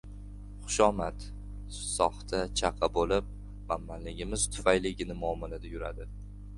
[0.61, 1.25] Xushomad—
[1.81, 3.31] soxta chaqa bo‘lib,
[3.73, 6.15] manmanligimiz tufayligina mUomalada yuradi.